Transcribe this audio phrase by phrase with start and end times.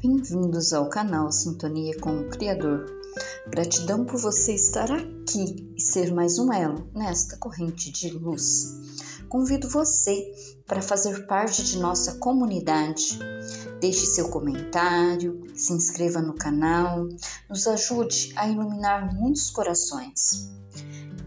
[0.00, 2.86] bem-vindos ao canal Sintonia com o Criador.
[3.48, 8.78] Gratidão por você estar aqui e ser mais um elo nesta corrente de luz.
[9.28, 10.32] Convido você
[10.68, 13.18] para fazer parte de nossa comunidade.
[13.80, 17.08] Deixe seu comentário, se inscreva no canal,
[17.50, 20.48] nos ajude a iluminar muitos corações.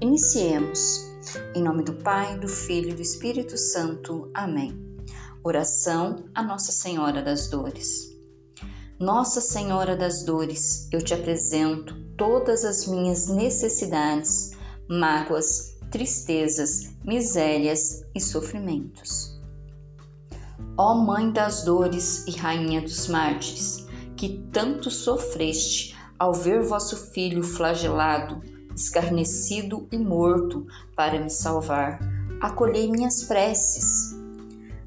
[0.00, 1.10] Iniciemos.
[1.56, 4.30] Em nome do Pai, do Filho e do Espírito Santo.
[4.32, 4.78] Amém.
[5.42, 8.19] Oração a Nossa Senhora das Dores.
[9.00, 14.50] Nossa Senhora das Dores, eu te apresento todas as minhas necessidades,
[14.90, 19.40] mágoas, tristezas, misérias e sofrimentos.
[20.76, 23.86] Ó Mãe das Dores e Rainha dos Mártires,
[24.18, 28.42] que tanto sofreste ao ver vosso filho flagelado,
[28.76, 31.98] escarnecido e morto para me salvar,
[32.42, 34.09] acolhei minhas preces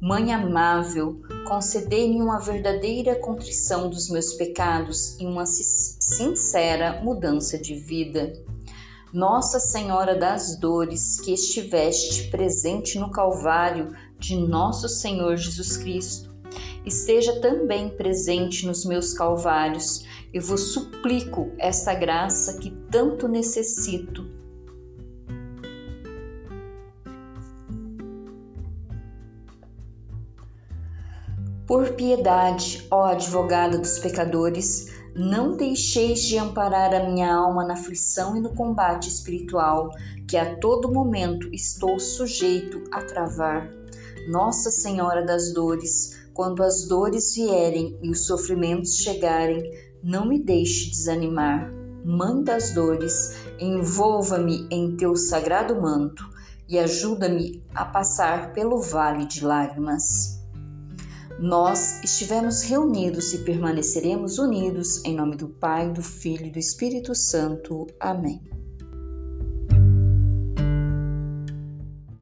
[0.00, 8.32] Mãe amável, concedei-me uma verdadeira contrição dos meus pecados e uma sincera mudança de vida.
[9.12, 16.32] Nossa Senhora das Dores, que estiveste presente no Calvário de nosso Senhor Jesus Cristo,
[16.86, 24.30] esteja também presente nos meus calvários e vos suplico esta graça que tanto necessito
[31.68, 38.34] Por piedade, ó advogada dos pecadores, não deixeis de amparar a minha alma na aflição
[38.34, 39.90] e no combate espiritual,
[40.26, 43.70] que a todo momento estou sujeito a travar.
[44.30, 49.62] Nossa Senhora das Dores, quando as dores vierem e os sofrimentos chegarem,
[50.02, 51.70] não me deixe desanimar.
[52.02, 56.24] Mãe das dores, envolva-me em teu sagrado manto
[56.66, 60.38] e ajuda-me a passar pelo vale de lágrimas.
[61.38, 67.14] Nós estivemos reunidos e permaneceremos unidos em nome do Pai, do Filho e do Espírito
[67.14, 67.86] Santo.
[68.00, 68.40] Amém.